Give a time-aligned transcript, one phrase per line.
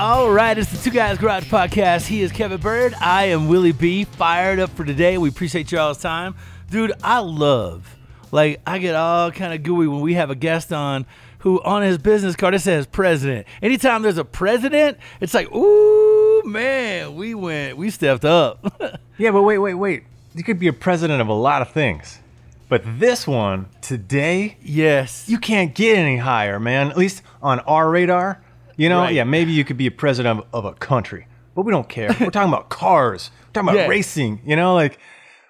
[0.00, 2.06] All right, it's the Two Guys Garage Podcast.
[2.06, 2.94] He is Kevin Byrd.
[3.02, 4.04] I am Willie B.
[4.04, 5.18] Fired up for today.
[5.18, 6.36] We appreciate y'all's time.
[6.70, 7.98] Dude, I love,
[8.32, 11.04] like, I get all kind of gooey when we have a guest on
[11.40, 13.46] who on his business card it says president.
[13.60, 18.98] Anytime there's a president, it's like, ooh, man, we went, we stepped up.
[19.18, 20.04] Yeah, but wait, wait, wait.
[20.34, 22.20] You could be a president of a lot of things.
[22.70, 25.28] But this one, today, yes.
[25.28, 26.88] you can't get any higher, man.
[26.88, 28.40] At least on our radar.
[28.80, 29.14] You know, Right.
[29.14, 32.08] yeah, maybe you could be a president of, of a country, but we don't care.
[32.18, 33.30] We're talking about cars.
[33.48, 33.88] We're talking about Yeah.
[33.88, 34.40] racing.
[34.44, 34.98] You know, like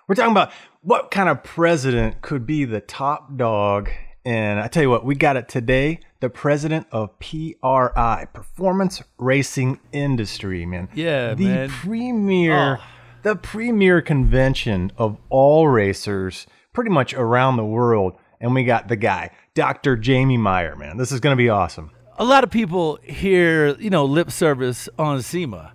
[0.09, 0.51] we're talking about
[0.83, 3.89] what kind of president could be the top dog.
[4.25, 6.01] And I tell you what, we got it today.
[6.19, 10.89] The president of PRI, Performance Racing Industry, man.
[10.95, 11.69] Yeah, the man.
[11.69, 12.85] premier, Oh.
[13.23, 18.15] the premier convention of all racers, pretty much around the world.
[18.41, 19.97] And we got the guy, Dr.
[19.97, 20.97] Jamie Meyer, man.
[20.97, 21.91] This is going to be awesome.
[22.21, 25.73] A lot of people hear, you know, lip service on SEMA,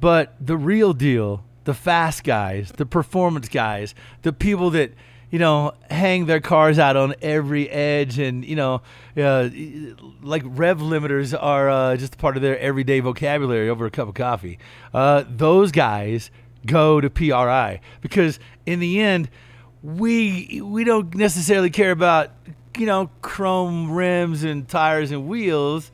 [0.00, 4.94] but the real deal, the fast guys, the performance guys, the people that,
[5.30, 8.80] you know, hang their cars out on every edge and, you know,
[9.18, 9.50] uh,
[10.22, 14.14] like rev limiters are uh, just part of their everyday vocabulary over a cup of
[14.14, 14.58] coffee.
[14.94, 16.30] Uh, those guys
[16.64, 19.28] go to PRI because in the end,
[19.82, 22.30] we we don't necessarily care about
[22.78, 25.90] you know chrome rims and tires and wheels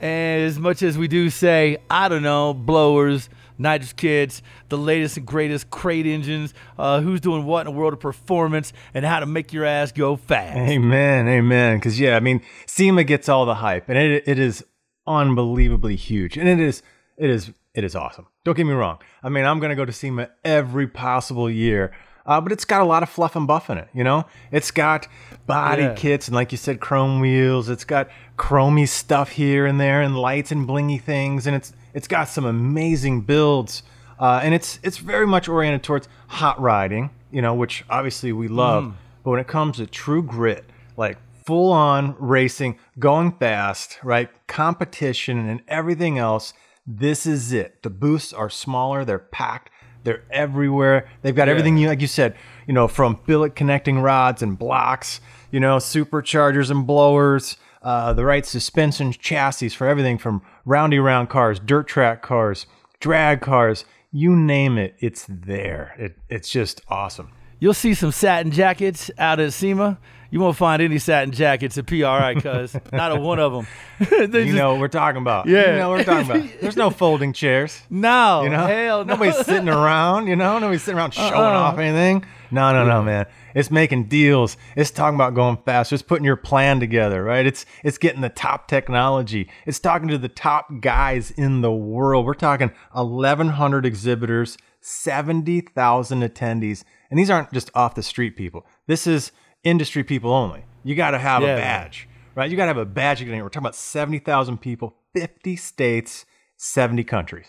[0.00, 5.16] And as much as we do say I don't know blowers, nitrous kits, the latest
[5.16, 9.20] and greatest crate engines, uh, who's doing what in the world of performance, and how
[9.20, 10.56] to make your ass go fast.
[10.56, 11.78] Amen, amen.
[11.78, 14.64] Because yeah, I mean, SEMA gets all the hype, and it it is
[15.06, 16.82] unbelievably huge, and it is
[17.16, 18.26] it is it is awesome.
[18.44, 18.98] Don't get me wrong.
[19.22, 21.92] I mean, I'm gonna go to SEMA every possible year.
[22.24, 24.24] Uh, but it's got a lot of fluff and buff in it, you know?
[24.50, 25.08] It's got
[25.46, 25.94] body Yeah.
[25.94, 27.68] kits and, like you said, chrome wheels.
[27.68, 31.46] It's got chromy stuff here and there and lights and blingy things.
[31.46, 33.82] And it's it's got some amazing builds.
[34.18, 38.46] Uh, and it's it's very much oriented towards hot rodding, you know, which obviously we
[38.48, 38.94] love.
[39.24, 40.64] But when it comes to true grit,
[40.96, 44.30] like full on racing, going fast, right?
[44.46, 46.54] Competition and everything else,
[46.86, 47.82] this is it.
[47.82, 49.70] The booths are smaller, they're packed,
[50.04, 51.08] they're everywhere.
[51.22, 52.36] They've got everything you like you said,
[52.66, 55.20] you know, from billet connecting rods and blocks,
[55.50, 61.28] you know, superchargers and blowers, uh, the right suspension chassis for everything from roundy round
[61.28, 62.66] cars, dirt track cars,
[63.00, 65.94] drag cars, you name it, it's there.
[65.98, 67.30] It, it's just awesome.
[67.58, 69.98] You'll see some satin jackets out at SEMA.
[70.32, 73.52] You won't find any satin jackets at PRI, cuz not a one of
[74.00, 74.34] them.
[74.34, 75.46] You know what we're talking about.
[75.46, 75.72] Yeah.
[75.72, 76.50] You know what we're talking about.
[76.60, 77.80] There's no folding chairs.
[77.90, 79.14] no, You know, hell no.
[79.14, 80.26] nobody's sitting around.
[80.26, 81.38] You know, nobody's sitting around showing Uh-uh.
[81.70, 82.24] off anything.
[82.50, 83.26] No, no, no, man.
[83.54, 84.56] It's making deals.
[84.76, 85.92] It's talking about going fast.
[85.92, 87.46] It's putting your plan together, right?
[87.46, 89.48] It's it's getting the top technology.
[89.66, 92.24] It's talking to the top guys in the world.
[92.26, 98.66] We're talking 1,100 exhibitors, 70,000 attendees, and these aren't just off the street people.
[98.86, 99.32] This is
[99.64, 100.64] industry people only.
[100.84, 101.54] You got to have Yeah.
[101.54, 102.50] a badge, right?
[102.50, 103.22] You got to have a badge.
[103.22, 106.24] We're talking about 70,000 people, 50 states,
[106.56, 107.46] 70 countries.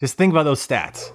[0.00, 1.12] Just think about those stats.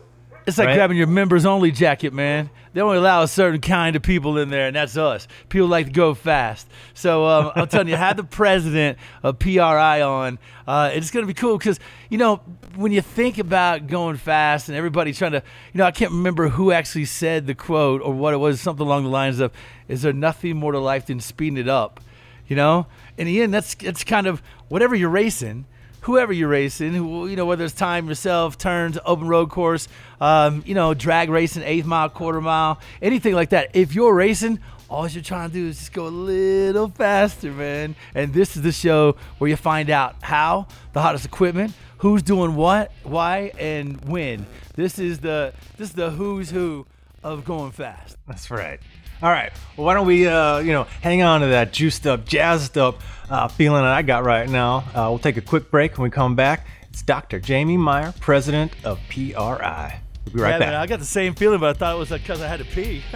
[0.47, 0.75] It's like Right?
[0.75, 2.49] grabbing your members only jacket, man.
[2.73, 5.27] They only allow a certain kind of people in there, and that's us.
[5.49, 6.67] People like to go fast.
[6.93, 10.37] So um, I'm telling you, have the president of PRI on.
[10.67, 12.37] Uh, it's going to be cool because, you know,
[12.75, 15.41] when you think about going fast and everybody trying to,
[15.73, 18.85] you know, I can't remember who actually said the quote or what it was, something
[18.85, 19.51] along the lines of,
[19.87, 22.01] is there nothing more to life than speeding it up?
[22.47, 22.87] You know?
[23.17, 25.65] In the end, that's, that's kind of whatever you're racing
[26.05, 29.87] whoever you're racing, you know, whether it's time yourself, turns, open road course,
[30.21, 33.71] um, you know, drag racing, eighth mile, quarter mile, anything like that.
[33.73, 37.95] If you're racing, all you're trying to do is just go a little faster, man.
[38.13, 42.55] And this is the show where you find out how, the hottest equipment, who's doing
[42.55, 44.45] what, why, and when.
[44.75, 46.85] This is the this is the who's who
[47.23, 48.17] of going fast.
[48.27, 48.79] That's right.
[49.21, 49.51] All right.
[49.77, 53.01] Well, why don't we, uh, you know, hang on to that juiced up, jazzed up
[53.29, 54.77] uh, feeling that I got right now.
[54.93, 56.67] Uh, we'll take a quick break when we come back.
[56.89, 57.39] It's Dr.
[57.39, 59.99] Jamie Meyer, president of PRI.
[60.25, 60.67] We'll be right Yeah, back.
[60.67, 62.65] man, I got the same feeling, but I thought it was because I had to
[62.65, 63.03] pee.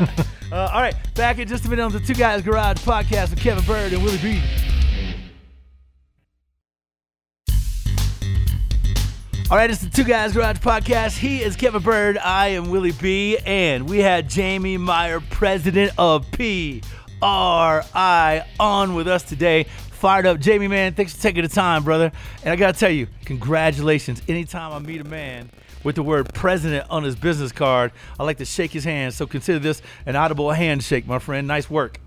[0.51, 3.39] uh, all right, back in just a minute on the Two Guys Garage podcast with
[3.39, 4.41] Kevin Byrd and Willie B.
[9.51, 11.17] All right, it's the Two Guys Garage podcast.
[11.17, 12.19] He is Kevin Byrd.
[12.19, 13.35] I am Willie B.
[13.47, 16.83] And we had Jamie Meyer, president of PRI,
[18.59, 19.63] on with us today.
[19.63, 20.39] Fired up.
[20.39, 22.11] Jamie, man, thanks for taking the time, brother.
[22.43, 24.21] And I got to tell you, congratulations.
[24.27, 25.49] Anytime I meet a man
[25.83, 29.15] with the word president on his business card, I like to shake his hand.
[29.15, 31.47] So consider this an audible handshake, my friend.
[31.47, 31.99] Nice work.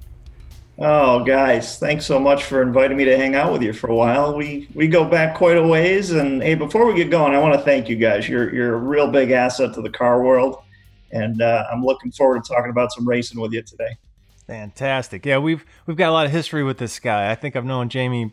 [0.78, 3.94] Oh, guys, thanks so much for inviting me to hang out with you for a
[3.94, 4.34] while.
[4.34, 7.54] We we go back quite a ways, and hey, before we get going, I want
[7.54, 8.28] to thank you guys.
[8.28, 10.62] You're you're a real big asset to the car world,
[11.10, 13.96] and uh, I'm looking forward to talking about some racing with you today.
[14.46, 15.26] Fantastic.
[15.26, 17.30] Yeah, we've we've got a lot of history with this guy.
[17.30, 18.32] I think I've known Jamie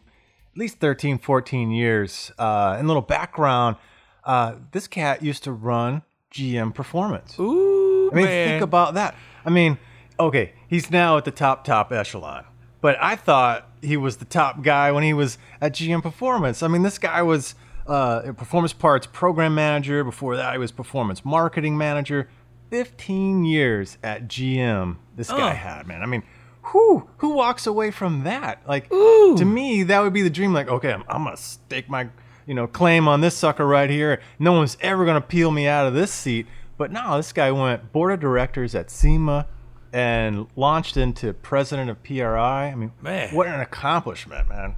[0.53, 2.31] at least 13, 14 years.
[2.39, 3.75] Uh, and a little background,
[4.23, 6.01] uh, this cat used to run
[6.31, 7.39] GM Performance.
[7.39, 8.49] Ooh, I mean, man.
[8.49, 9.15] think about that.
[9.45, 9.77] I mean,
[10.19, 12.45] okay, he's now at the top, top echelon.
[12.81, 16.63] But I thought he was the top guy when he was at GM Performance.
[16.63, 17.55] I mean, this guy was
[17.87, 20.03] uh, performance parts program manager.
[20.03, 22.29] Before that, he was performance marketing manager.
[22.69, 25.55] 15 years at GM, this guy Oh.
[25.55, 26.01] had, man.
[26.03, 26.23] I mean,
[26.61, 28.61] who who walks away from that?
[28.67, 29.35] Like, Ooh.
[29.37, 30.53] to me, that would be the dream.
[30.53, 32.09] Like, okay, I'm, I'm gonna stake my
[32.45, 34.21] you know claim on this sucker right here.
[34.37, 36.45] No one's ever gonna peel me out of this seat.
[36.77, 39.47] But no, this guy went board of directors at SEMA
[39.93, 42.67] and launched into president of PRI.
[42.69, 43.33] I mean, Man.
[43.33, 44.75] what an accomplishment, man!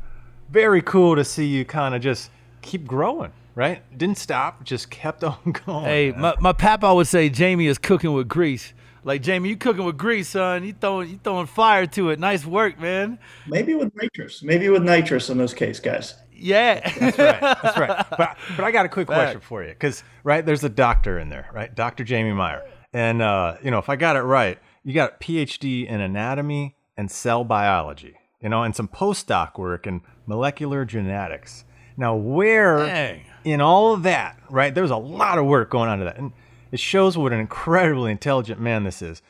[0.50, 2.30] Very cool to see you kind of just
[2.62, 3.81] keep growing, right?
[3.98, 5.86] Didn't stop, just kept on going.
[5.86, 6.22] Hey, man.
[6.22, 8.74] my, my papa would say Jamie is cooking with grease.
[9.04, 10.63] Like Jamie, you cooking with grease, son.
[10.63, 12.19] You throwing you throwing fire to it.
[12.19, 13.18] Nice work, man.
[13.48, 16.13] Maybe with nitrous, maybe with nitrous in this case, guys.
[16.31, 16.81] Yeah.
[17.00, 17.40] That's right.
[17.42, 18.06] That's right.
[18.18, 19.18] But but I got a quick Back.
[19.18, 21.74] question for you, because right there's a doctor in there, right?
[21.74, 22.04] Dr.
[22.04, 22.62] Jamie Meyer,
[22.94, 26.75] and uh, you know if I got it right, you got a PhD in anatomy
[26.98, 31.66] and cell biology, you know, and some postdoc work in molecular genetics.
[31.98, 33.25] Now, where Dang.
[33.44, 34.74] in all of that, right?
[34.74, 36.31] There's a lot of work going on to that, and
[36.72, 39.22] it shows what an incredibly intelligent man this is.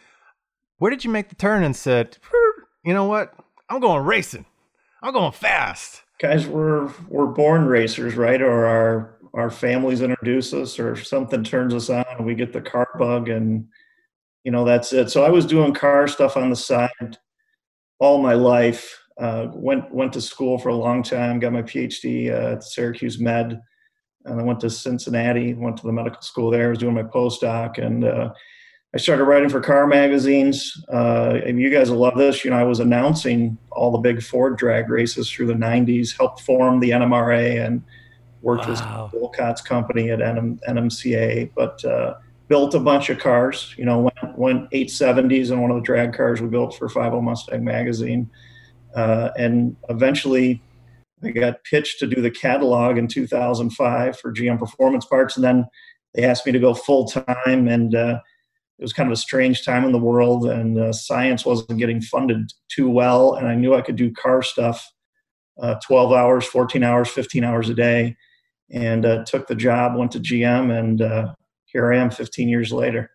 [0.77, 3.33] Where did you make the turn and said, "Hmm, you know what?
[3.69, 4.45] I'm going racing.
[5.01, 6.03] I'm going fast.
[6.19, 8.41] Guys, we're we're born racers, right?
[8.41, 12.61] Or our our families introduce us, or something turns us on, and we get the
[12.61, 13.67] car bug, and
[14.43, 15.09] you know that's it.
[15.09, 17.17] So I was doing car stuff on the side
[17.99, 18.97] all my life.
[19.19, 21.39] Uh, went went to school for a long time.
[21.39, 23.61] Got my PhD uh, at Syracuse Med,
[24.25, 25.53] and I went to Cincinnati.
[25.53, 26.67] Went to the medical school there.
[26.67, 28.33] I was doing my postdoc, and uh,
[28.95, 30.83] I started writing for car magazines.
[30.91, 32.43] Uh, and you guys will love this.
[32.43, 36.17] You know, I was announcing all the big Ford drag races through the '90s.
[36.17, 37.83] Helped form the NMRA and
[38.41, 39.11] worked Wow.
[39.13, 41.51] with Wolcott's company at NM, NMCA.
[41.55, 42.15] But uh,
[42.47, 43.75] built a bunch of cars.
[43.77, 47.21] You know, went went 870s in one of the drag cars we built for 50
[47.21, 48.29] Mustang magazine,
[48.95, 50.61] uh, and eventually
[51.23, 55.65] I got pitched to do the catalog in 2005 for GM Performance Parts, and then
[56.13, 58.19] they asked me to go full time, and uh,
[58.79, 62.01] it was kind of a strange time in the world, and uh, science wasn't getting
[62.01, 64.91] funded too well, and I knew I could do car stuff,
[65.61, 68.17] uh, 12 hours, 14 hours, 15 hours a day,
[68.71, 71.33] and uh, took the job, went to GM, and uh,
[71.65, 73.11] here I am 15 years later.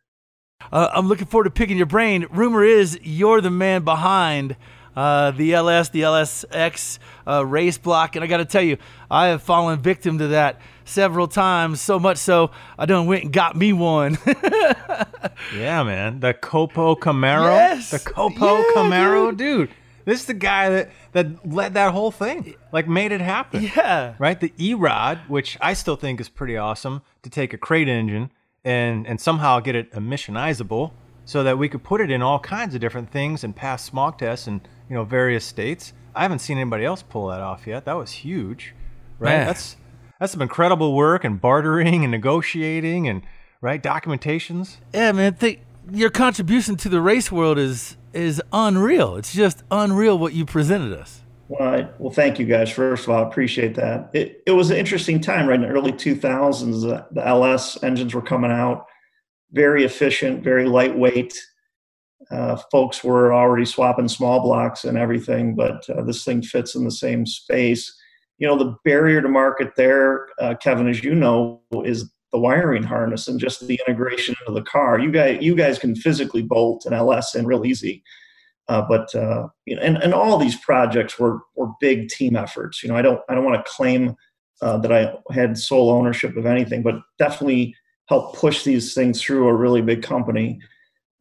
[0.73, 2.27] Uh, I'm looking forward to picking your brain.
[2.31, 4.57] Rumor is you're the man behind
[4.97, 8.79] uh, the LS, the LSX uh, race block, and I got to tell you,
[9.11, 11.81] I have fallen victim to that several times.
[11.81, 14.19] So much so, I done went and got me one.
[15.55, 16.21] Yeah, man.
[16.21, 17.45] The Copo Camaro.
[17.45, 17.91] Yes.
[17.91, 19.71] The Copo Yeah, Camaro, dude.
[20.05, 22.55] This is the guy that that led that whole thing.
[22.73, 23.63] Like made it happen.
[23.63, 24.15] yeah.
[24.19, 24.41] Right?
[24.41, 28.31] The E-Rod, which I still think is pretty awesome to take a crate engine
[28.67, 30.91] and and somehow get it emissionizable
[31.25, 34.19] so that we could put it in all kinds of different things and pass smog
[34.19, 35.93] tests in, you know, various states.
[36.15, 37.85] I haven't seen anybody else pull that off yet.
[37.85, 38.75] That was huge.
[39.19, 39.39] Right?
[39.39, 39.47] Man.
[39.47, 39.77] That's
[40.19, 43.23] that's some incredible work and bartering and negotiating and
[43.61, 44.79] right documentations.
[44.93, 45.35] Yeah, man.
[45.35, 45.61] Think
[45.93, 49.17] your contribution to the race world is is unreal.
[49.17, 51.23] It's just unreal what you presented us.
[51.49, 52.71] Well, I, well, thank you guys.
[52.71, 54.11] First of all, I appreciate that.
[54.13, 56.83] It, it was an interesting time, right in the early 2000s.
[56.83, 58.87] The, the LS engines were coming out,
[59.53, 61.35] very efficient, very lightweight.
[62.31, 66.85] uh, folks were already swapping small blocks and everything, but uh, this thing fits in
[66.85, 67.95] the same space.
[68.39, 72.83] You know, the barrier to market there, uh, Kevin, as you know, is the wiring
[72.83, 74.99] harness and just the integration into the car.
[74.99, 78.03] You guys, you guys can physically bolt an LS in real easy.
[78.69, 82.83] Uh, but uh, you know, and, and all these projects were were big team efforts.
[82.83, 84.17] You know, I don't I don't want to claim
[84.61, 87.75] uh, that I had sole ownership of anything, but definitely
[88.07, 90.59] helped push these things through a really big company.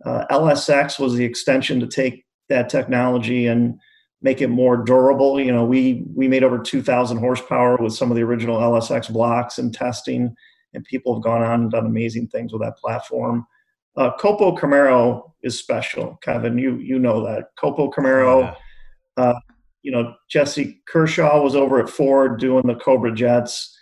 [0.06, 3.80] Uh, LSX was the extension to take that technology and
[4.22, 5.40] make it more durable.
[5.40, 9.58] You know, we we made over 2,000 horsepower with some of the original LSX blocks
[9.58, 10.36] and testing,
[10.74, 13.46] and people have gone on and done amazing things with that platform.
[13.98, 16.58] Uh, Copo Camaro is special, Kevin.
[16.58, 18.42] You you know that Copo Camaro.
[19.18, 19.24] Yeah.
[19.24, 19.40] Uh,
[19.84, 23.78] you know, Jesse Kershaw was over at Ford doing the Cobra Jets.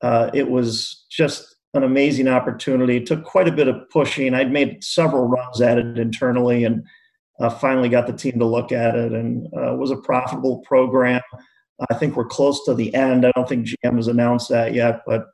[0.00, 2.98] Uh, it was just an amazing opportunity.
[2.98, 4.32] It took quite a bit of pushing.
[4.32, 6.84] I'd made several runs at it internally, and
[7.40, 11.20] uh, finally got the team to look at it, and uh, was a profitable program.
[11.90, 13.26] I think we're close to the end.
[13.26, 15.26] I don't think GM has announced that yet, but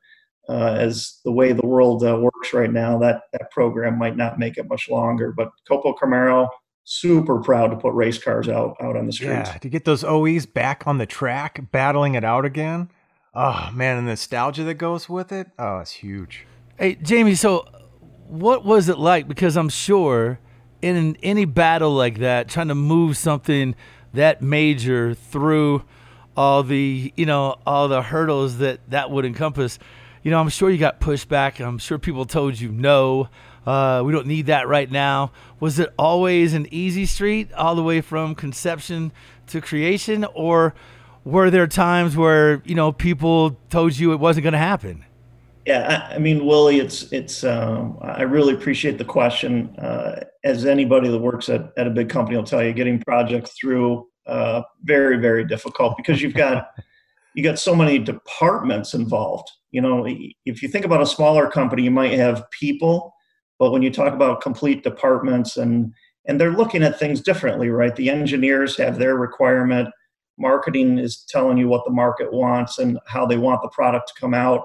[0.49, 4.39] uh, as the way the world uh, works right now, that that program might not
[4.39, 5.33] make it much longer.
[5.33, 6.49] But Copo Camaro,
[6.85, 9.51] super proud to put race cars out out on the streets.
[9.51, 12.91] Yeah, to get those OEs back on the track, battling it out again.
[13.35, 15.49] Oh man, and the nostalgia that goes with it.
[15.59, 16.47] Oh, it's huge.
[16.79, 17.35] Hey, Jamie.
[17.35, 17.67] So,
[18.29, 19.29] what was it like?
[19.29, 20.39] Because I'm sure
[20.83, 23.75] in any battle like that, trying to move something
[24.15, 25.85] that major through
[26.37, 29.79] all the you know all the hurdles that that would encompass
[30.27, 31.65] you know, I'm sure you got pushback.
[31.65, 33.29] I'm sure people told you no.
[33.65, 35.31] Uh, we don't need that right now.
[35.61, 39.13] Was it always an easy street all the way from conception
[39.47, 40.75] to creation, or
[41.25, 45.05] were there times where you know people told you it wasn't going to happen?
[45.65, 47.45] Yeah, I, I, mean, Willie, it's it's.
[47.45, 49.77] Um, I really appreciate the question.
[49.77, 53.53] Uh, as anybody that works at, at a big company will tell you, getting projects
[53.53, 56.71] through uh, very very difficult because you've got
[57.37, 59.49] you got so many departments involved.
[59.71, 60.07] You know
[60.47, 63.15] if you think about a smaller company you might have people
[63.59, 65.93] but when you talk about complete departments and
[66.27, 67.95] and they're looking at things differently right?
[67.95, 69.91] The engineers have their requirement.
[70.39, 74.21] Marketing is telling you what the market wants and how they want the product to
[74.21, 74.65] come out.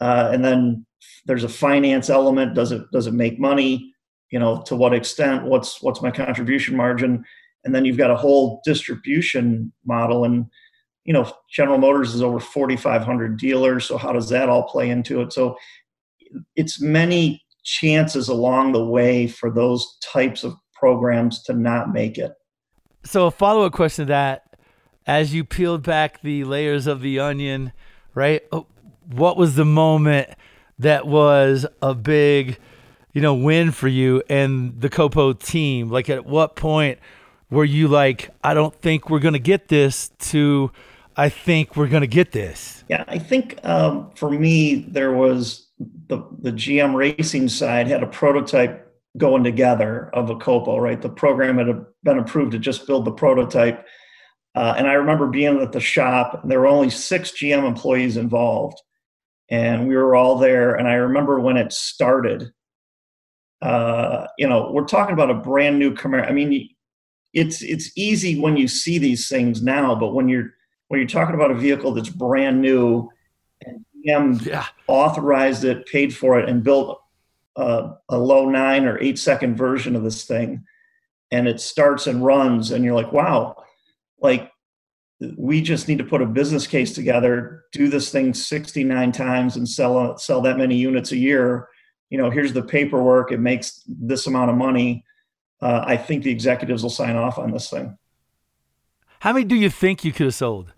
[0.00, 0.86] Uh, and then
[1.26, 2.54] there's a finance element.
[2.54, 3.92] Does it does it make money?
[4.30, 5.44] You know to what extent?
[5.44, 7.22] What's what's my contribution margin?
[7.64, 10.24] And then you've got a whole distribution model.
[10.24, 10.46] And
[11.08, 13.86] you know, General Motors is over 4,500 dealers.
[13.86, 15.32] So how does that all play into it?
[15.32, 15.56] So
[16.54, 22.34] it's many chances along the way for those types of programs to not make it.
[23.04, 24.54] So a follow-up question to that,
[25.06, 27.72] as you peeled back the layers of the onion,
[28.14, 28.42] right?
[28.52, 28.66] Oh,
[29.06, 30.28] what was the moment
[30.78, 32.58] that was a big,
[33.14, 35.88] you know, win for you and the Copo team?
[35.88, 36.98] Like at what point
[37.48, 40.70] were you like, I don't think we're going to get this to
[41.18, 42.84] I think we're going to get this.
[42.88, 45.66] Yeah, I think um, for me, there was
[46.06, 51.02] the, the GM racing side had a prototype going together of a Copo, right?
[51.02, 53.84] The program had been approved to just build the prototype.
[54.54, 58.16] Uh, and I remember being at the shop, and there were only six GM employees
[58.16, 58.80] involved.
[59.50, 60.76] And we were all there.
[60.76, 62.52] And I remember when it started,
[63.60, 66.28] uh, you know, we're talking about a brand new Camaro.
[66.28, 66.68] I mean,
[67.34, 70.52] it's it's easy when you see these things now, but when you're
[70.88, 73.08] when you're talking about a vehicle that's brand new
[73.64, 74.66] and GM yeah.
[74.86, 77.00] authorized it, paid for it, and built
[77.56, 80.64] a, a low nine or eight second version of this thing,
[81.30, 83.56] and it starts and runs, and you're like, wow,
[84.20, 84.50] like
[85.36, 89.68] we just need to put a business case together, do this thing 69 times, and
[89.68, 91.68] sell sell that many units a year.
[92.10, 93.32] You know, here's the paperwork.
[93.32, 95.04] It makes this amount of money.
[95.60, 97.98] Uh, I think the executives will sign off on this thing.
[99.20, 100.72] How many do you think you could have sold?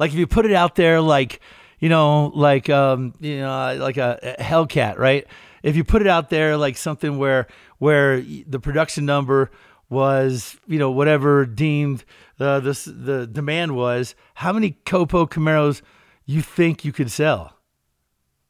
[0.00, 1.40] Like if you put it out there, like
[1.78, 5.26] you know, like um, you know, like a, a Hellcat, right?
[5.62, 7.46] If you put it out there like something where
[7.78, 9.50] where the production number
[9.90, 12.04] was, you know, whatever deemed
[12.40, 15.82] uh, the the demand was, how many Copo Camaros
[16.24, 17.58] you think you could sell?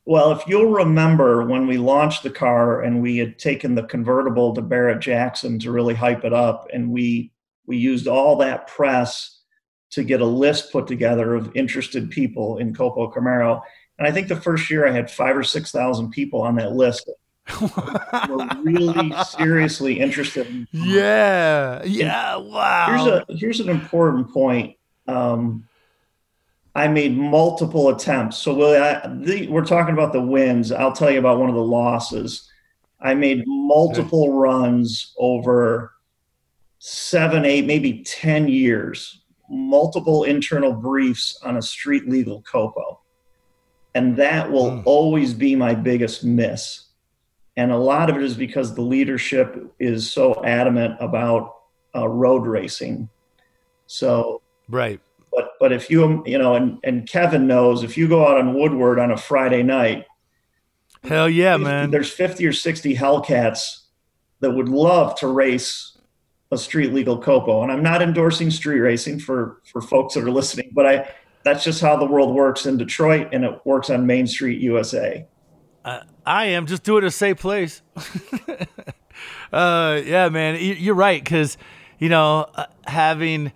[0.04, 4.54] Well, if you'll remember when we launched the car and we had taken the convertible
[4.54, 7.32] to Barrett Jackson to really hype it up, and we
[7.66, 9.39] we used all that press
[9.90, 13.60] to get a list put together of interested people in Copo Camaro.
[13.98, 17.10] And I think the first year I had five or 6,000 people on that list
[17.60, 20.46] were really seriously interested.
[20.46, 21.82] In yeah.
[21.84, 22.36] Yeah.
[22.36, 22.86] Wow.
[22.88, 24.76] Here's a, here's an important point.
[25.08, 25.66] Um,
[26.74, 28.38] I made multiple attempts.
[28.38, 30.70] So the, we're talking about the wins.
[30.70, 32.48] I'll tell you about one of the losses.
[33.00, 35.92] I made multiple runs over
[36.78, 42.98] seven, eight, maybe 10 years, multiple internal briefs on a street legal copo.
[43.94, 44.82] And that will mm.
[44.84, 46.84] always be my biggest miss.
[47.56, 51.56] And a lot of it is because the leadership is so adamant about
[51.94, 53.08] uh, road racing.
[53.86, 55.00] So, right.
[55.32, 58.54] But but if you you know, and and Kevin knows, if you go out on
[58.54, 60.06] Woodward on a Friday night,
[61.02, 63.80] hell yeah, man, there's 50 or 60 Hellcats
[64.40, 65.89] that would love to race
[66.50, 67.62] a street legal copo.
[67.62, 71.10] And I'm not endorsing street racing for for folks that are listening, but I
[71.44, 75.26] that's just how the world works in Detroit, and it works on Main Street, USA.
[75.84, 77.80] Uh, I am just do it a safe place.
[79.52, 81.56] uh, yeah, man, you're right because
[81.98, 83.52] you know uh, having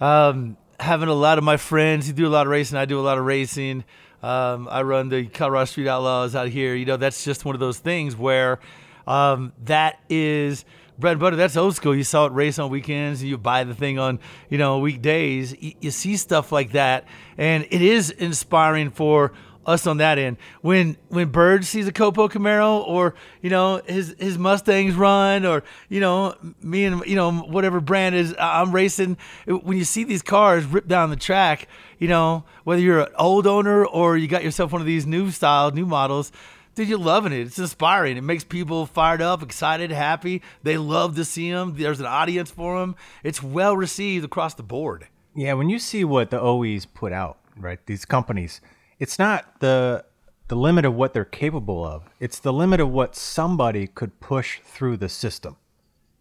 [0.00, 2.98] um, having a lot of my friends who do a lot of racing, I do
[2.98, 3.84] a lot of racing.
[4.22, 6.74] Um, I run the Colorado Street Outlaws out here.
[6.74, 8.58] You know, that's just one of those things where
[9.06, 10.64] um, that is
[10.98, 11.36] bread and butter.
[11.36, 11.94] That's old school.
[11.94, 13.22] You saw it race on weekends.
[13.22, 15.54] You buy the thing on, you know, weekdays.
[15.60, 19.32] You, you see stuff like that, and it is inspiring for
[19.66, 20.36] us on that end.
[20.62, 25.64] When when Byrd sees a Copo Camaro or you know his his Mustangs run or
[25.88, 29.18] you know me and you know whatever brand is I'm racing.
[29.46, 33.46] When you see these cars rip down the track, you know whether you're an old
[33.46, 36.30] owner or you got yourself one of these new style new models.
[36.76, 37.40] Dude, you're loving it.
[37.40, 38.18] It's inspiring.
[38.18, 40.42] It makes people fired up, excited, happy.
[40.62, 41.74] They love to see them.
[41.74, 42.96] There's an audience for them.
[43.24, 45.08] It's well received across the board.
[45.34, 47.78] Yeah, when you see what the OEs put out, right?
[47.86, 48.60] These companies,
[48.98, 50.04] it's not the
[50.48, 52.10] the limit of what they're capable of.
[52.20, 55.56] It's the limit of what somebody could push through the system.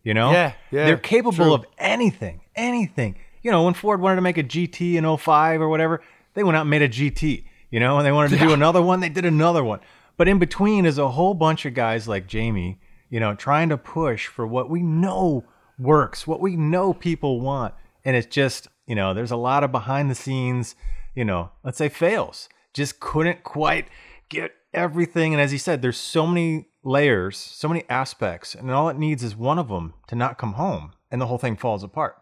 [0.04, 0.32] You know?
[0.32, 0.86] Yeah, yeah.
[0.86, 1.54] They're capable true.
[1.54, 3.18] of anything, anything.
[3.42, 6.02] You know, when Ford wanted to make a GT in 05 or whatever,
[6.34, 7.44] they went out and made a GT.
[7.72, 9.82] You know, and they wanted to do another one, they did another one.
[10.18, 12.80] But in between is a whole bunch of guys like Jamie,
[13.10, 15.46] you know, trying to push for what we know
[15.78, 17.74] works, what we know people want.
[18.04, 20.76] And it's just, you know, there's a lot of behind the scenes,
[21.14, 23.88] you know, let's say fails just couldn't quite
[24.30, 25.34] get everything.
[25.34, 29.24] And as he said, there's so many layers, so many aspects, and all it needs
[29.24, 32.22] is one of them to not come home, and the whole thing falls apart.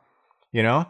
[0.52, 0.86] You know,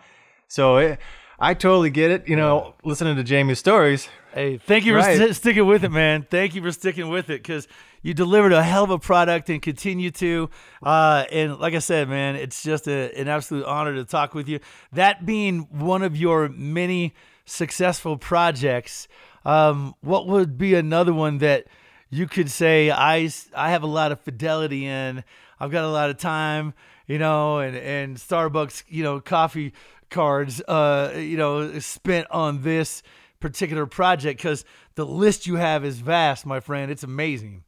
[0.47, 0.99] so it,
[1.39, 2.27] I totally get it.
[2.27, 4.07] You know, listening to Jamie's stories.
[4.33, 5.17] Hey, thank you right.
[5.17, 6.25] for st- sticking with it, man.
[6.29, 7.67] Thank you for sticking with it because
[8.01, 10.49] you delivered a hell of a product and continue to.
[10.81, 14.49] Uh, and like I said, man, it's just a, an absolute honor to talk with
[14.49, 14.59] you.
[14.91, 17.13] That being one of your many
[17.45, 19.07] successful projects.
[19.45, 21.67] Um, what would be another one that
[22.09, 25.23] you could say I I have a lot of fidelity in?
[25.59, 26.73] I've got a lot of time,
[27.07, 29.73] you know, and and Starbucks, you know, coffee
[30.13, 33.03] cards, uh, you know, spent on this
[33.39, 34.63] particular project because
[34.95, 36.89] the list you have is vast, my friend.
[36.89, 37.63] It's amazing.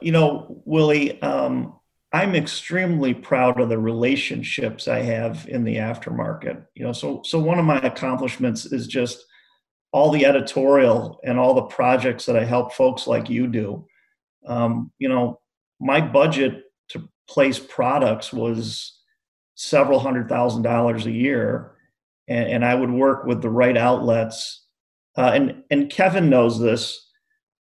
[0.00, 1.74] You know, Willie, um,
[2.12, 6.66] I'm extremely proud of the relationships I have in the aftermarket.
[6.74, 9.24] You know, so so one of my accomplishments is just
[9.92, 13.86] all the editorial and all the projects that I help folks like you do.
[14.46, 15.40] Um, you know,
[15.80, 18.98] my budget to place products was
[19.54, 21.76] several hundred thousand dollars a year,
[22.32, 24.64] and, and I would work with the right outlets.
[25.16, 27.08] Uh, and and Kevin knows this.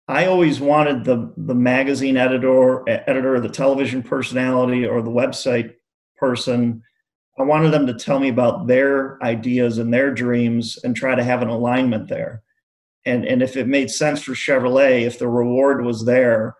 [0.08, 5.74] I always wanted the the magazine editor, editor, the television personality, or the website
[6.18, 6.84] person
[7.40, 11.24] I wanted them to tell me about their ideas and their dreams and try to
[11.24, 12.44] have an alignment there.
[13.06, 16.56] And, and if it made sense for Chevrolet, if the reward was there,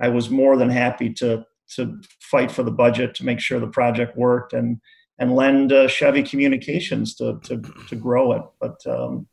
[0.00, 1.44] I was more than happy to,
[1.76, 4.80] to fight for the budget to make sure the project worked and,
[5.18, 8.42] and lend uh, Chevy Communications to, to, to grow it.
[8.60, 9.26] But um,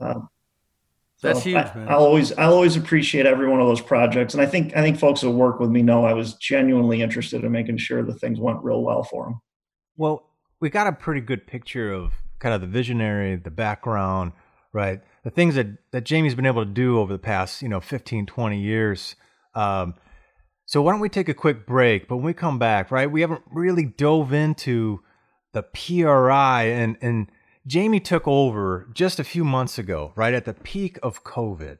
[0.00, 0.20] uh,
[1.22, 1.56] that's so huge.
[1.56, 4.82] I, will always I'll always appreciate every one of those projects, and I think I
[4.82, 8.20] think folks who work with me know I was genuinely interested in making sure that
[8.20, 9.40] things went real well for them.
[9.96, 10.28] Well,
[10.60, 14.32] we got a pretty good picture of kind of the visionary, the background,
[14.72, 15.00] right?
[15.24, 18.26] The things that, that Jamie's been able to do over the past, you know, 15,
[18.26, 19.16] 20 years.
[19.54, 19.94] Um,
[20.66, 22.08] so why don't we take a quick break?
[22.08, 25.00] But when we come back, right, we haven't really dove into
[25.52, 27.30] the PRI and, and
[27.66, 31.78] Jamie took over just a few months ago, right at the peak of COVID.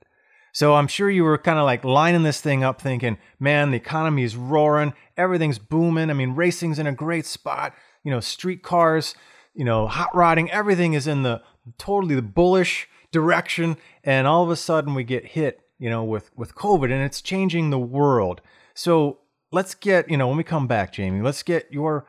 [0.52, 3.76] So I'm sure you were kind of like lining this thing up thinking, man, the
[3.76, 6.08] economy is roaring, everything's booming.
[6.08, 7.74] I mean, racing's in a great spot
[8.06, 9.16] you know, street cars,
[9.52, 11.42] you know, hot rodding, everything is in the
[11.76, 13.76] totally the bullish direction.
[14.04, 17.20] And all of a sudden we get hit, you know, with, with COVID and it's
[17.20, 18.40] changing the world.
[18.76, 19.18] So
[19.50, 22.06] let's get, you know, when we come back, Jamie, let's get your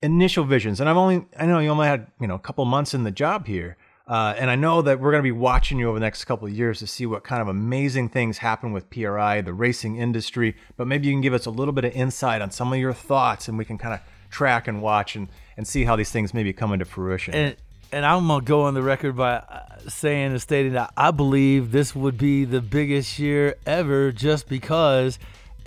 [0.00, 0.80] initial visions.
[0.80, 3.10] And I've only, I know you only had, you know, a couple months in the
[3.10, 3.76] job here.
[4.06, 6.46] Uh, and I know that we're going to be watching you over the next couple
[6.46, 10.56] of years to see what kind of amazing things happen with PRI, the racing industry.
[10.76, 12.94] But maybe you can give us a little bit of insight on some of your
[12.94, 16.32] thoughts and we can kind of track and watch and, and see how these things
[16.32, 17.34] maybe come into fruition.
[17.34, 17.56] And
[17.90, 21.72] and I'm gonna go on the record by uh, saying and stating that I believe
[21.72, 25.18] this would be the biggest year ever, just because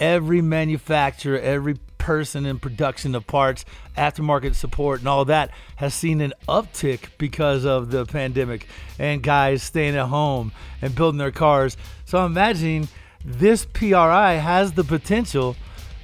[0.01, 3.63] every manufacturer, every person in production of parts,
[3.95, 9.61] aftermarket support, and all that has seen an uptick because of the pandemic and guys
[9.61, 11.77] staying at home and building their cars.
[12.05, 12.87] So I'm imagining
[13.23, 15.55] this PRI has the potential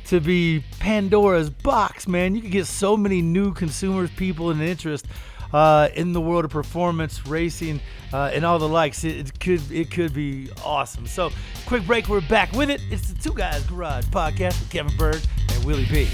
[0.06, 2.36] to be Pandora's box, man.
[2.36, 5.08] You could get so many new consumers, people, and interest
[5.54, 7.80] uh, in the world of performance racing
[8.14, 9.04] uh, and all the likes.
[9.04, 11.08] It, it, could it could be awesome.
[11.08, 11.32] So,
[11.66, 12.08] quick break.
[12.08, 12.82] We're back with it.
[12.90, 16.08] It's the Two Guys Garage podcast with Kevin Byrd and Willie B.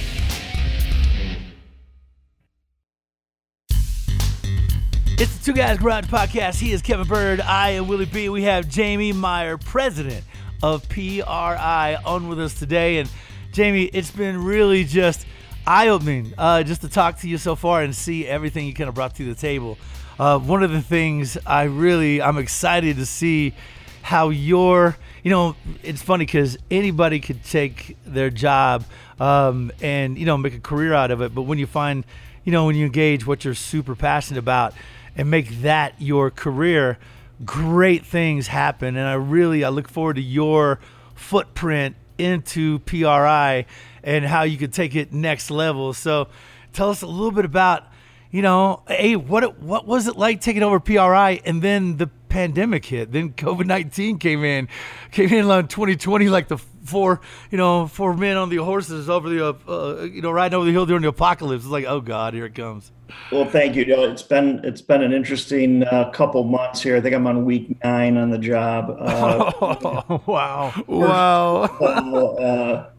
[5.15, 6.59] It's the Two Guys Garage podcast.
[6.59, 7.39] He is Kevin Byrd.
[7.39, 8.29] I am Willie B.
[8.29, 10.23] We have Jamie Meyer, president
[10.61, 12.97] of PRI, on with us today.
[12.97, 13.09] And
[13.51, 15.25] Jamie, it's been really just
[15.65, 18.89] eye opening uh, just to talk to you so far and see everything you kind
[18.89, 19.77] of brought to the table.
[20.19, 23.53] Uh, one of the things I really I'm excited to see
[24.01, 28.83] how your you know it's funny because anybody could take their job
[29.19, 32.03] um, and you know make a career out of it, but when you find
[32.43, 34.73] you know when you engage what you're super passionate about
[35.15, 36.97] and make that your career,
[37.45, 38.97] great things happen.
[38.97, 40.79] And I really I look forward to your
[41.15, 43.65] footprint into PRI
[44.03, 45.93] and how you could take it next level.
[45.93, 46.27] So
[46.73, 47.87] tell us a little bit about,
[48.31, 52.83] you know, hey, what what was it like taking over PRI and then the pandemic
[52.85, 54.67] hit, then COVID nineteen came in,
[55.11, 59.29] came in in 2020 like the four, you know, four men on the horses over
[59.29, 61.63] the, uh, uh, you know, riding over the hill during the apocalypse.
[61.63, 62.91] It's like, oh God, here it comes.
[63.31, 63.85] Well, thank you.
[63.87, 66.97] It's been it's been an interesting uh, couple months here.
[66.97, 68.95] I think I'm on week nine on the job.
[68.99, 70.73] Uh, oh, wow!
[70.87, 72.39] Wow!
[72.43, 72.89] Uh,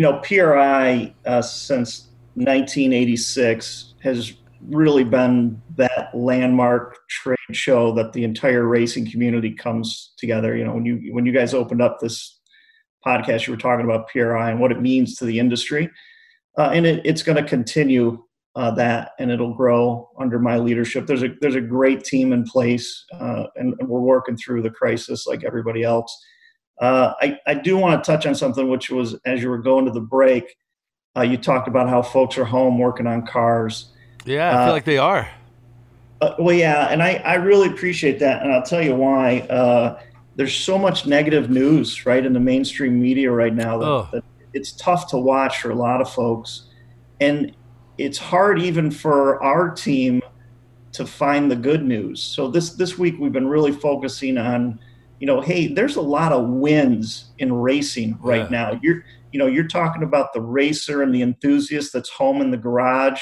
[0.00, 4.32] you know, PRI uh, since 1986 has
[4.62, 10.56] really been that landmark trade show that the entire racing community comes together.
[10.56, 12.40] You know, when you when you guys opened up this
[13.06, 15.90] podcast, you were talking about PRI and what it means to the industry,
[16.56, 18.24] uh, and it, it's going to continue
[18.56, 21.06] uh, that, and it'll grow under my leadership.
[21.06, 24.70] There's a there's a great team in place, uh, and, and, we're working through the
[24.70, 26.18] crisis like everybody else.
[26.80, 29.84] Uh, I, I do want to touch on something which was as you were going
[29.84, 30.56] to the break,
[31.16, 33.92] uh, you talked about how folks are home working on cars.
[34.24, 35.28] Yeah, I feel uh, like they are.
[36.20, 39.40] Uh, well, yeah, and I, I really appreciate that, and I'll tell you why.
[39.40, 40.00] Uh,
[40.36, 44.08] there's so much negative news, right, in the mainstream media right now that, oh.
[44.12, 46.68] that it's tough to watch for a lot of folks,
[47.20, 47.54] and
[47.98, 50.22] it's hard even for our team
[50.92, 52.22] to find the good news.
[52.22, 54.80] So this this week we've been really focusing on
[55.20, 58.72] you know, hey, there's a lot of wins in racing right yeah.
[58.72, 58.80] now.
[58.82, 62.56] You're, you know, you're talking about the racer and the enthusiast that's home in the
[62.56, 63.20] garage.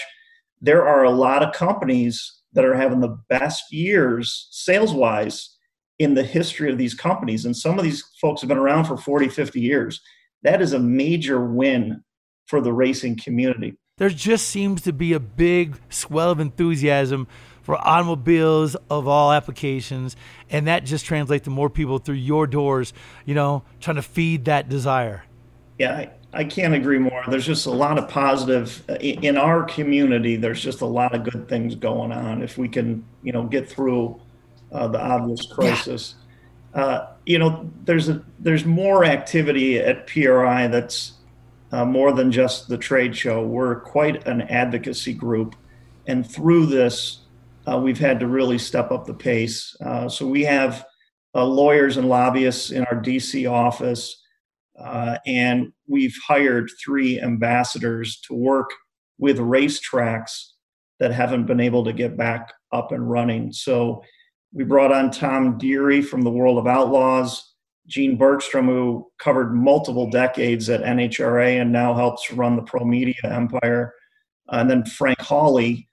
[0.62, 5.56] There are a lot of companies that are having the best years sales wise
[5.98, 7.44] in the history of these companies.
[7.44, 10.00] And some of these folks have been around for 40, 50 years.
[10.44, 12.04] That is a major win
[12.46, 13.76] for the racing community.
[13.98, 17.26] There just seems to be a big swell of enthusiasm
[17.68, 20.16] for automobiles of all applications.
[20.48, 22.94] And that just translates to more people through your doors,
[23.26, 25.24] you know, trying to feed that desire.
[25.78, 27.22] Yeah, I, I can't agree more.
[27.28, 30.36] There's just a lot of positive in our community.
[30.36, 32.42] There's just a lot of good things going on.
[32.42, 34.18] If we can, you know, get through
[34.72, 36.14] uh, the obvious crisis.
[36.74, 36.82] Yeah.
[36.82, 41.18] Uh, you know, there's a there's more activity at PRI that's
[41.72, 43.44] uh, more than just the trade show.
[43.44, 45.54] We're quite an advocacy group,
[46.06, 47.18] and through this,
[47.68, 49.76] uh, we've had to really step up the pace.
[49.84, 50.84] Uh, so we have
[51.34, 54.22] uh, lawyers and lobbyists in our DC office,
[54.80, 58.70] uh, and we've hired three ambassadors to work
[59.18, 60.50] with racetracks
[61.00, 63.52] that haven't been able to get back up and running.
[63.52, 64.02] So
[64.52, 67.54] we brought on Tom Deery from the World of Outlaws,
[67.86, 73.14] Gene Bergstrom, who covered multiple decades at NHRA and now helps run the Pro Media
[73.24, 73.92] empire,
[74.48, 75.88] and then Frank Hawley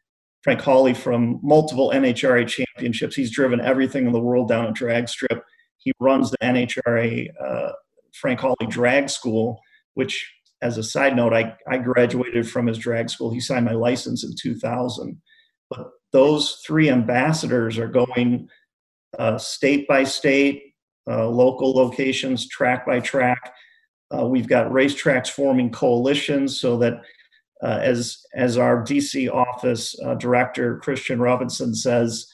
[0.46, 3.16] Frank Hawley from multiple NHRA championships.
[3.16, 5.44] He's driven everything in the world down a drag strip.
[5.78, 7.72] He runs the NHRA uh,
[8.14, 9.60] Frank Hawley Drag School,
[9.96, 10.32] which,
[10.62, 13.34] as a side note, I, I graduated from his drag school.
[13.34, 15.20] He signed my license in 2000.
[15.72, 18.48] But those three ambassadors are going
[19.18, 20.62] uh, state by state,
[21.10, 23.52] uh, local locations, track by track.
[24.16, 27.02] Uh, we've got racetracks forming coalitions so that
[27.64, 32.28] uh, as as our DC office uh, director Christian Robinson says,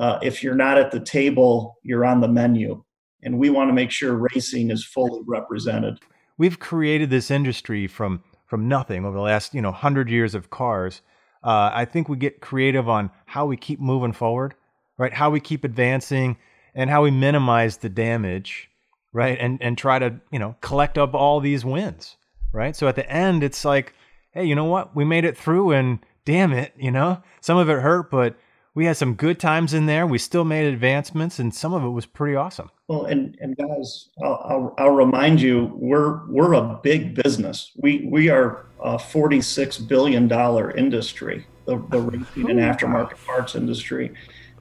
[0.00, 2.82] uh, if you're not at the table, you're on the menu,
[3.22, 5.98] and we want to make sure racing is fully represented.
[6.36, 10.50] We've created this industry from from nothing over the last you know hundred years of
[10.50, 11.02] cars.
[11.42, 14.54] Uh, I think we get creative on how we keep moving forward,
[14.96, 15.12] right?
[15.12, 16.36] How we keep advancing
[16.74, 18.70] and how we minimize the damage,
[19.12, 19.36] right?
[19.40, 22.16] And and try to you know collect up all these wins,
[22.52, 22.76] right?
[22.76, 23.94] So at the end, it's like,
[24.32, 24.94] hey, you know what?
[24.94, 28.36] We made it through, and damn it, you know, some of it hurt, but
[28.74, 30.06] we had some good times in there.
[30.06, 32.70] We still made advancements, and some of it was pretty awesome.
[32.86, 37.72] Well, and and guys, I'll, I'll, I'll remind you, we're we're a big business.
[37.76, 43.54] We we are a forty six billion dollar industry, the the racing and aftermarket parts
[43.54, 44.12] industry,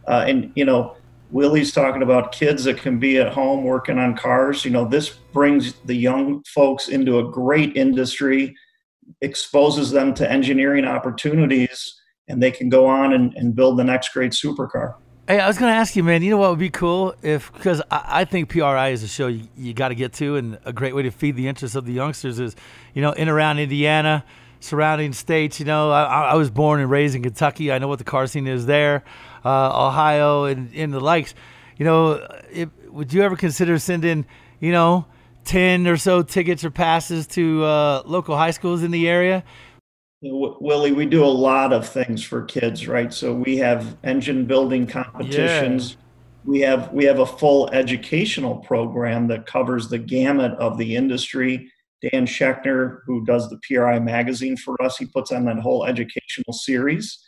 [0.07, 0.95] uh, and you know.
[1.29, 4.63] Willie's talking about kids that can be at home working on cars.
[4.63, 8.55] You know, this brings the young folks into a great industry,
[9.21, 14.09] exposes them to engineering opportunities and they can go on and, and build the next
[14.09, 14.95] great supercar.
[15.27, 16.23] Hey, I was going to ask you, man.
[16.23, 19.27] You know what would be cool if because I, I, think PRI is a show
[19.27, 21.85] you, you got to get to, and a great way to feed the interest of
[21.85, 22.55] the youngsters is,
[22.93, 24.23] you know, in around Indiana,
[24.61, 25.59] surrounding states.
[25.59, 27.73] You know, I, I was born and raised in Kentucky.
[27.73, 29.03] I know what the car scene is there,
[29.43, 31.33] uh, Ohio, and, and the likes.
[31.75, 34.25] You know, if, would you ever consider sending,
[34.61, 35.07] you know,
[35.47, 39.43] ten or so tickets or passes to uh, local high schools in the area?
[40.21, 43.13] Willie, we do a lot of things for kids, right?
[43.13, 45.91] So we have engine building competitions.
[45.91, 45.97] Yeah.
[46.43, 51.71] We have we have a full educational program that covers the gamut of the industry.
[52.01, 56.53] Dan Schechner, who does the PRI magazine for us, he puts on that whole educational
[56.53, 57.19] series.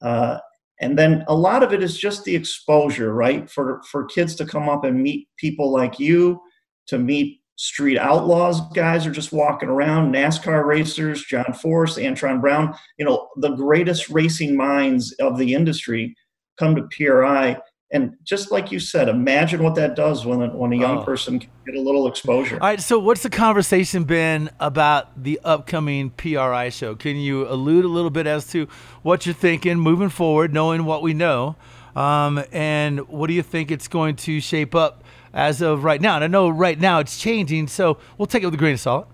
[0.00, 0.38] Uh,
[0.80, 3.50] and then a lot of it is just the exposure, right?
[3.50, 6.40] For for kids to come up and meet people like you,
[6.88, 12.72] to meet street outlaws guys are just walking around, NASCAR racers, John Force, Antron Brown,
[12.98, 16.14] you know, the greatest racing minds of the industry
[16.56, 17.58] come to PRI.
[17.90, 21.04] And just like you said, imagine what that does when a, when a young oh.
[21.04, 22.56] person can get a little exposure.
[22.56, 22.80] All right.
[22.80, 26.94] So, what's the conversation been about the upcoming PRI show?
[26.94, 28.68] Can you allude a little bit as to
[29.02, 31.56] what you're thinking moving forward, knowing what we know?
[31.96, 36.16] Um, and what do you think it's going to shape up as of right now.
[36.16, 38.80] And I know right now it's changing, so we'll take it with a grain of
[38.80, 39.08] salt.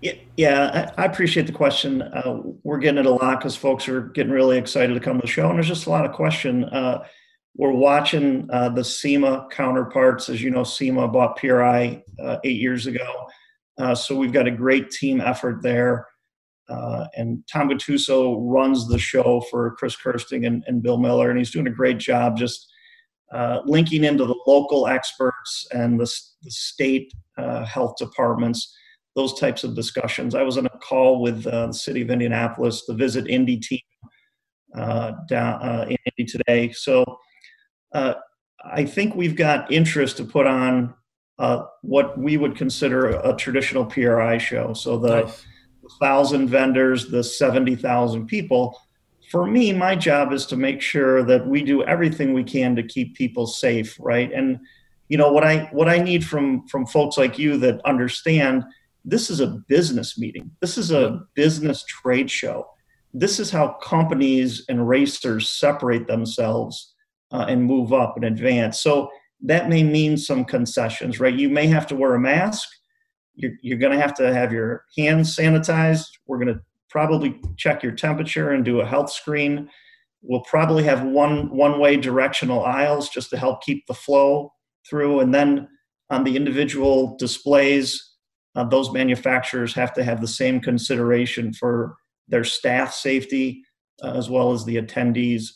[0.00, 2.00] Yeah, yeah, I appreciate the question.
[2.00, 5.22] Uh, we're getting it a lot because folks are getting really excited to come to
[5.22, 6.64] the show, and there's just a lot of question.
[6.64, 7.04] Uh,
[7.54, 10.30] we're watching uh, the SEMA counterparts.
[10.30, 13.28] As you know, SEMA bought PRI uh, eight years ago,
[13.78, 16.06] uh, so we've got a great team effort there.
[16.70, 21.38] Uh, and Tom Gattuso runs the show for Chris Kersting and, and Bill Miller, and
[21.38, 22.72] he's doing a great job just
[23.32, 26.10] uh, linking into the local experts and the,
[26.42, 28.76] the state uh, health departments,
[29.14, 30.34] those types of discussions.
[30.34, 33.80] I was on a call with uh, the city of Indianapolis, the Visit Indy team
[34.74, 36.72] uh, down uh, in Indy today.
[36.72, 37.04] So
[37.92, 40.94] I think we've got interest to put on
[41.82, 44.74] what we would consider a, a traditional PRI show.
[44.74, 45.46] So the nice.
[46.00, 48.76] thousand vendors, the 70,000 people
[49.30, 52.82] for me, my job is to make sure that we do everything we can to
[52.82, 54.32] keep people safe, right?
[54.32, 54.58] And
[55.08, 58.64] you know what I what I need from from folks like you that understand
[59.04, 60.50] this is a business meeting.
[60.60, 62.66] This is a business trade show.
[63.14, 66.94] This is how companies and racers separate themselves
[67.32, 68.80] uh, and move up and advance.
[68.80, 69.10] So
[69.42, 71.34] that may mean some concessions, right?
[71.34, 72.68] You may have to wear a mask.
[73.34, 76.06] You're, you're going to have to have your hands sanitized.
[76.26, 79.70] We're going to probably check your temperature and do a health screen.
[80.22, 84.52] We'll probably have one one way directional aisles just to help keep the flow
[84.88, 85.20] through.
[85.20, 85.68] And then
[86.10, 88.16] on the individual displays,
[88.54, 91.94] uh, those manufacturers have to have the same consideration for
[92.28, 93.62] their staff safety
[94.02, 95.50] uh, as well as the attendees.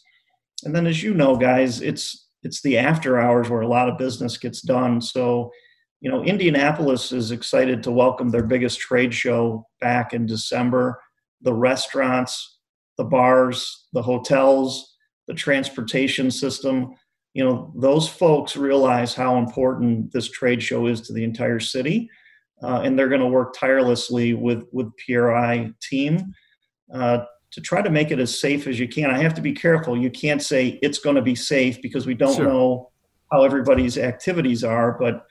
[0.65, 3.99] And then, as you know, guys, it's it's the after hours where a lot of
[3.99, 5.01] business gets done.
[5.01, 5.51] So,
[6.01, 11.01] you know, Indianapolis is excited to welcome their biggest trade show back in December
[11.45, 12.59] the restaurants,
[12.97, 14.97] the bars, the hotels,
[15.29, 16.95] the transportation system.
[17.35, 22.11] You know, those folks realize how important this trade show is to the entire city.
[22.63, 26.33] Uh, and they're going to work tirelessly with with PRI team
[26.93, 29.11] uh, to try to make it as safe as you can.
[29.11, 29.97] I have to be careful.
[29.97, 32.47] You can't say it's going to be safe because we don't sure.
[32.47, 32.91] know
[33.31, 34.97] how everybody's activities are.
[34.99, 35.27] But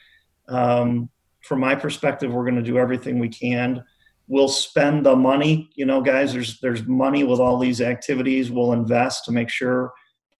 [0.47, 1.09] um,
[1.41, 3.83] from my perspective, we're going to do everything we can
[4.27, 8.73] we'll spend the money you know guys there's there's money with all these activities we'll
[8.73, 9.91] invest to make sure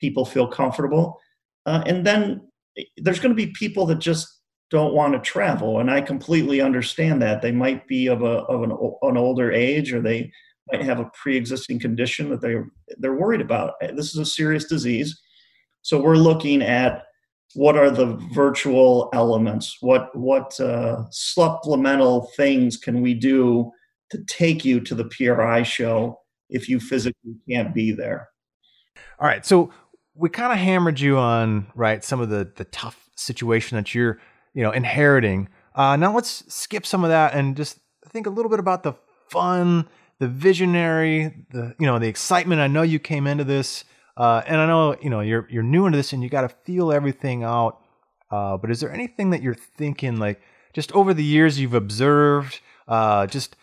[0.04, 1.18] people feel comfortable.
[1.66, 2.42] Uh, and then
[2.98, 7.22] there's going to be people that just don't want to travel and i completely understand
[7.22, 7.42] that.
[7.42, 10.32] They might be of a of an, an older age or they
[10.72, 12.56] might have a pre-existing condition that they
[12.98, 13.74] they're worried about.
[13.82, 15.22] This is a serious disease
[15.84, 17.04] so we're looking at
[17.56, 23.72] what are the virtual elements what what uh, supplemental things can we do
[24.14, 28.30] to take you to the PRI show if you physically can't be there.
[29.20, 29.46] All right.
[29.46, 29.72] So
[30.14, 34.20] we kind of hammered you on right some of the the tough situation that you're
[34.54, 35.50] you know inheriting.
[35.76, 38.94] Uh, now let's skip some of that and just think a little bit about the
[39.30, 39.90] fun,
[40.20, 42.62] the visionary, the you know the excitement.
[42.62, 43.84] I know you came into this,
[44.18, 46.50] uh, and I know you know you're you're new into this, and you got to
[46.50, 47.80] feel everything out.
[48.30, 50.42] Uh, but is there anything that you're thinking like
[50.74, 53.56] just over the years you've observed, uh, just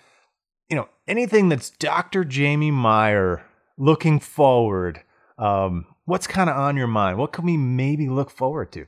[0.68, 2.24] you know anything that's Dr.
[2.24, 3.44] Jamie Meyer
[3.78, 5.02] looking forward?
[5.38, 7.18] Um, what's kind of on your mind?
[7.18, 8.86] What can we maybe look forward to?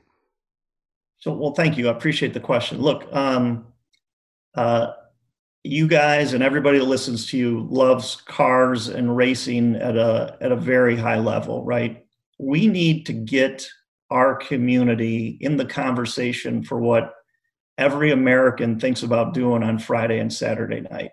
[1.19, 1.87] So, well, thank you.
[1.87, 2.81] I appreciate the question.
[2.81, 3.67] Look, um,
[4.55, 4.87] uh,
[5.63, 10.51] you guys and everybody that listens to you loves cars and racing at a at
[10.51, 12.05] a very high level, right?
[12.37, 13.65] We need to get
[14.09, 17.13] our community in the conversation for what
[17.77, 21.11] every American thinks about doing on Friday and Saturday night.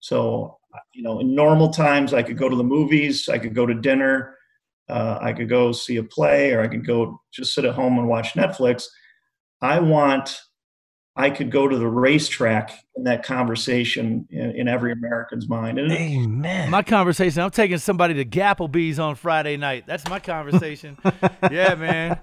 [0.00, 0.58] So,
[0.92, 3.74] you know, in normal times, I could go to the movies, I could go to
[3.74, 4.36] dinner,
[4.88, 7.98] uh, I could go see a play, or I could go just sit at home
[7.98, 8.84] and watch Netflix.
[9.60, 10.38] I want,
[11.16, 15.78] I could go to the racetrack in that conversation in, in every American's mind.
[15.78, 16.68] And Amen.
[16.68, 19.84] My conversation, I'm taking somebody to Applebee's on Friday night.
[19.86, 20.98] That's my conversation.
[21.50, 22.18] yeah, man.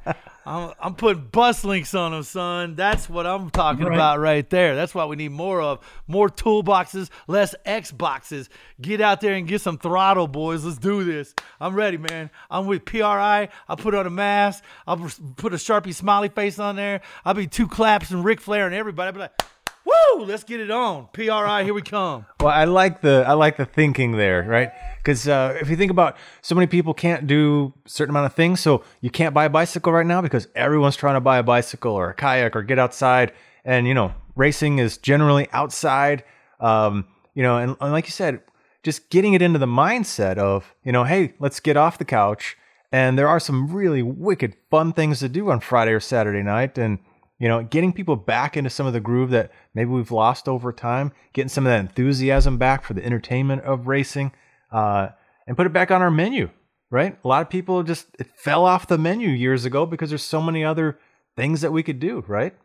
[0.46, 2.76] I'm, I'm putting bus links on them, son.
[2.76, 3.96] That's what I'm talking right.
[3.96, 4.76] about right there.
[4.76, 5.80] That's what we need more of.
[6.08, 8.50] More toolboxes, less Xboxes.
[8.80, 10.66] Get out there and get some throttle, boys.
[10.66, 11.34] Let's do this.
[11.60, 12.30] I'm ready, man.
[12.52, 13.50] I'm with PRI.
[13.68, 14.64] I'll put on a mask.
[14.86, 14.98] I'll
[15.38, 17.02] put a Sharpie smiley face on there.
[17.24, 19.08] I'll be two claps and Ric Flair and everybody.
[19.08, 19.42] I'll be like,
[19.86, 20.26] Woo!
[20.26, 21.08] Let's get it on.
[21.14, 22.26] PRI, here we come.
[22.40, 24.72] Well, I like the I like the thinking there, right?
[24.98, 28.34] Because uh, if you think about, so many people can't do a certain amount of
[28.34, 31.44] things, so you can't buy a bicycle right now because everyone's trying to buy a
[31.44, 33.32] bicycle or a kayak or get outside,
[33.64, 36.24] and you know, racing is generally outside.
[36.60, 38.42] Um, you know, and, and like you said,
[38.82, 42.58] just getting it into the mindset of, you know, hey, let's get off the couch.
[42.92, 46.78] And there are some really wicked fun things to do on Friday or Saturday night,
[46.78, 47.00] and
[47.40, 50.72] you know, getting people back into some of the groove that maybe we've lost over
[50.72, 54.32] time, getting some of that enthusiasm back for the entertainment of racing,
[54.72, 55.10] uh,
[55.48, 56.50] and put it back on our menu,
[56.90, 57.18] right?
[57.24, 60.42] A lot of people just it fell off the menu years ago because there's so
[60.42, 60.98] many other
[61.36, 62.56] things that we could do, right?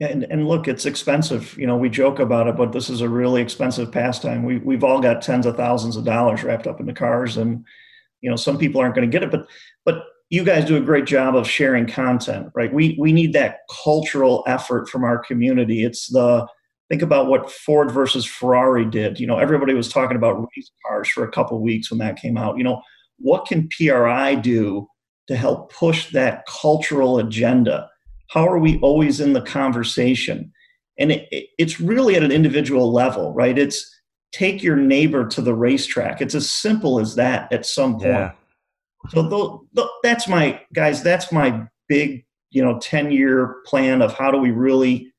[0.00, 1.56] And, and look, it's expensive.
[1.56, 4.44] You know, we joke about it, but this is a really expensive pastime.
[4.44, 7.64] We, we've all got tens of thousands of dollars wrapped up in the cars, and
[8.20, 9.30] you know, some people aren't going to get it.
[9.30, 9.46] But
[9.84, 12.72] but you guys do a great job of sharing content, right?
[12.72, 15.84] We we need that cultural effort from our community.
[15.84, 16.46] It's the
[16.88, 19.18] think about what Ford versus Ferrari did.
[19.18, 22.36] You know, everybody was talking about race cars for a couple weeks when that came
[22.36, 22.58] out.
[22.58, 22.82] You know,
[23.18, 24.86] what can PRI do
[25.28, 27.88] to help push that cultural agenda?
[28.30, 30.52] How are we always in the conversation?
[30.98, 33.56] And it, it, it's really at an individual level, right?
[33.56, 33.92] It's
[34.32, 36.20] take your neighbor to the racetrack.
[36.20, 38.06] It's as simple as that at some point.
[38.06, 38.32] Yeah.
[39.10, 41.02] So the, the, that's my guys.
[41.02, 45.12] That's my big, you know, ten year plan of how do we really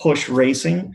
[0.00, 0.94] push racing.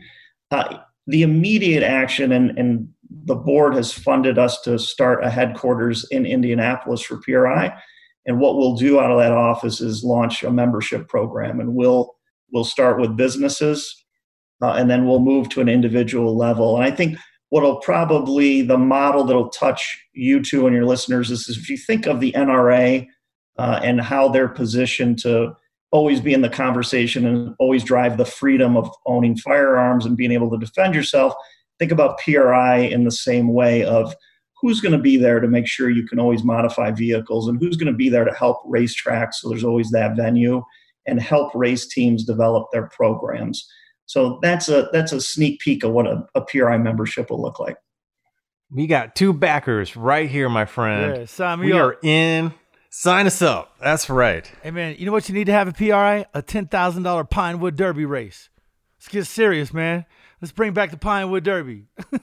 [0.50, 2.88] Uh, the immediate action and, and
[3.24, 7.72] the board has funded us to start a headquarters in Indianapolis for PRI.
[8.26, 12.14] And what we'll do out of that office is launch a membership program, and we'll
[12.52, 14.04] we'll start with businesses,
[14.62, 16.76] uh, and then we'll move to an individual level.
[16.76, 17.18] And I think
[17.52, 22.06] what'll probably the model that'll touch you two and your listeners is if you think
[22.06, 23.06] of the NRA
[23.58, 25.52] uh, and how they're positioned to
[25.90, 30.32] always be in the conversation and always drive the freedom of owning firearms and being
[30.32, 31.34] able to defend yourself.
[31.78, 34.14] Think about PRI in the same way of
[34.62, 37.76] who's going to be there to make sure you can always modify vehicles and who's
[37.76, 40.62] going to be there to help racetracks so there's always that venue
[41.06, 43.68] and help race teams develop their programs.
[44.12, 47.58] So that's a that's a sneak peek of what a, a PRI membership will look
[47.58, 47.78] like.
[48.70, 51.26] We got two backers right here, my friend.
[51.38, 51.80] Yeah, we up.
[51.80, 52.52] are in.
[52.90, 53.74] Sign us up.
[53.80, 54.52] That's right.
[54.62, 56.26] Hey man, you know what you need to have a PRI?
[56.34, 58.50] A ten thousand dollar Pinewood Derby race.
[58.98, 60.04] Let's get serious, man.
[60.42, 61.86] Let's bring back the Pinewood Derby.
[62.12, 62.18] uh,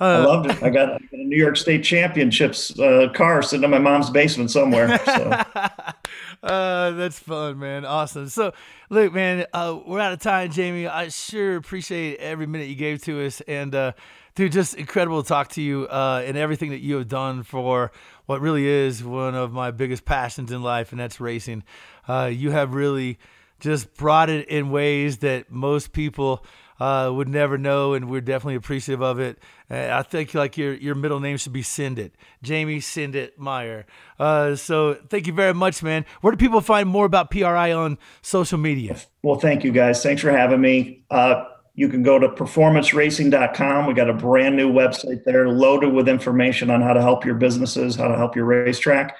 [0.00, 0.60] I loved it.
[0.60, 4.10] I got, I got, a New York State Championships uh, car sitting in my mom's
[4.10, 4.98] basement somewhere.
[5.04, 5.40] So.
[6.42, 7.84] uh, that's fun, man.
[7.84, 8.28] Awesome.
[8.28, 8.52] So,
[8.88, 10.86] look, man, uh, we're out of time, Jamie.
[10.86, 13.92] I sure appreciate every minute you gave to us, and uh,
[14.34, 17.92] dude, just incredible to talk to you uh, and everything that you have done for
[18.26, 21.62] what really is one of my biggest passions in life, and that's racing.
[22.08, 23.18] Uh, you have really
[23.58, 26.44] just brought it in ways that most people
[26.80, 29.38] uh, would never know, and we're definitely appreciative of it.
[29.70, 32.12] Uh, I think like your your middle name should be Sindit,
[32.42, 33.86] Jamie Sindit Meyer.
[34.18, 36.06] Uh, so thank you very much, man.
[36.22, 38.96] Where do people find more about PRI on social media?
[39.22, 40.02] Well, thank you guys.
[40.02, 41.04] Thanks for having me.
[41.10, 43.86] Uh, you can go to performanceracing.com.
[43.86, 47.36] We got a brand new website there loaded with information on how to help your
[47.36, 49.16] businesses, how to help your racetrack.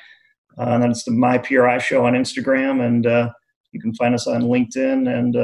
[0.58, 3.30] Uh, and then it's the My PRI show on Instagram, and uh,
[3.72, 5.36] you can find us on LinkedIn and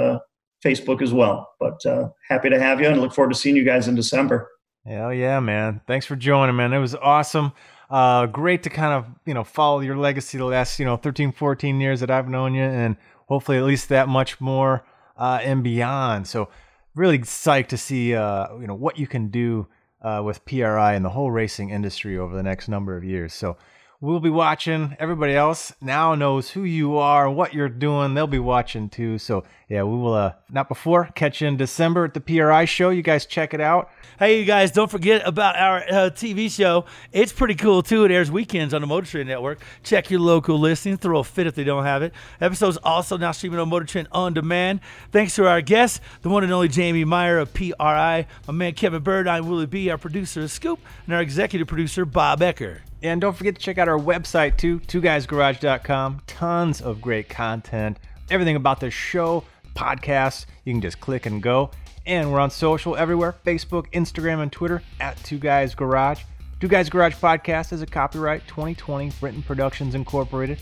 [0.66, 1.54] Facebook as well.
[1.60, 4.50] But uh, happy to have you and look forward to seeing you guys in December.
[4.84, 5.80] Hell yeah, man.
[5.86, 6.72] Thanks for joining, man.
[6.72, 7.52] It was awesome.
[7.90, 11.32] Uh, great to kind of, you know, follow your legacy the last, you know, 13,
[11.32, 12.96] 14 years that I've known you and
[13.26, 14.84] hopefully at least that much more
[15.16, 16.26] uh, and beyond.
[16.26, 16.48] So
[16.94, 19.68] really psyched to see, uh, you know, what you can do
[20.02, 23.34] uh, with PRI and the whole racing industry over the next number of years.
[23.34, 23.56] So
[24.00, 24.96] we'll be watching.
[24.98, 28.14] Everybody else now knows who you are, what you're doing.
[28.14, 29.18] They'll be watching too.
[29.18, 32.90] So yeah, we will uh, not before catch you in December at the PRI show.
[32.90, 33.90] You guys check it out.
[34.18, 36.84] Hey, you guys, don't forget about our uh, TV show.
[37.12, 38.04] It's pretty cool too.
[38.04, 39.60] It airs weekends on the Motor Trend Network.
[39.82, 40.96] Check your local listing.
[40.96, 42.12] Throw a fit if they don't have it.
[42.40, 44.80] Episodes also now streaming on Motor Trend on demand.
[45.10, 49.02] Thanks to our guests, the one and only Jamie Meyer of PRI, my man Kevin
[49.02, 52.80] Byrd, I'm Willie B, our producer of Scoop, and our executive producer Bob Ecker.
[53.02, 56.22] And don't forget to check out our website too, twoguysgarage.com.
[56.26, 57.98] Tons of great content.
[58.30, 59.44] Everything about the show,
[59.74, 61.70] podcasts, you can just click and go.
[62.06, 66.22] And we're on social everywhere Facebook, Instagram, and Twitter at Two Guys Garage.
[66.60, 70.58] Two Guys Garage Podcast is a copyright 2020 Britton Productions Incorporated.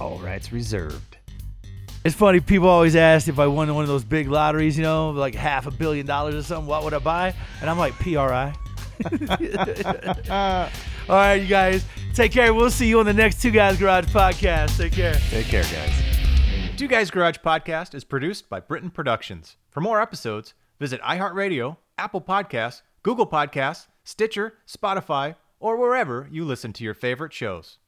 [0.00, 1.16] All rights reserved.
[2.04, 5.10] It's funny, people always ask if I won one of those big lotteries, you know,
[5.10, 7.34] like half a billion dollars or something, what would I buy?
[7.60, 8.54] And I'm like, PRI.
[11.10, 11.84] All right, you guys,
[12.14, 12.54] take care.
[12.54, 14.76] We'll see you on the next Two Guys Garage podcast.
[14.78, 15.14] Take care.
[15.28, 16.76] Take care, guys.
[16.76, 19.56] Two Guys Garage Podcast is produced by Britton Productions.
[19.70, 26.72] For more episodes, visit iHeartRadio, Apple Podcasts, Google Podcasts, Stitcher, Spotify, or wherever you listen
[26.74, 27.78] to your favorite shows.